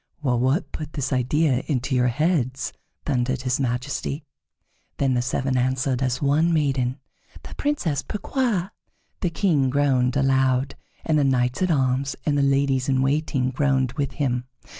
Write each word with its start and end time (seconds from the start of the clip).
"Wh 0.23 0.33
what 0.41 0.71
put 0.71 0.93
this 0.93 1.13
idea 1.13 1.61
into 1.67 1.93
your 1.93 2.07
heads?" 2.07 2.73
thundered 3.05 3.43
his 3.43 3.59
Majesty. 3.59 4.25
Then 4.97 5.13
the 5.13 5.21
seven 5.21 5.55
answered 5.57 6.01
as 6.01 6.23
one 6.23 6.51
maiden: 6.51 6.97
"The 7.43 7.53
Princess 7.53 8.01
Pourquoi." 8.01 8.69
The 9.19 9.29
King 9.29 9.69
groaned 9.69 10.17
aloud, 10.17 10.73
and 11.05 11.19
the 11.19 11.23
knights 11.23 11.61
at 11.61 11.69
arms 11.69 12.15
and 12.25 12.35
the 12.35 12.41
ladies 12.41 12.89
in 12.89 13.03
waiting 13.03 13.51
groaned 13.51 13.91
with 13.91 14.13
him. 14.13 14.45